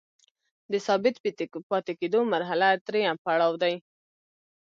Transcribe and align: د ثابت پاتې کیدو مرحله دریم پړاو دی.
د 0.71 0.73
ثابت 0.85 1.15
پاتې 1.69 1.93
کیدو 1.99 2.19
مرحله 2.33 2.67
دریم 2.87 3.15
پړاو 3.23 3.53
دی. 3.63 3.75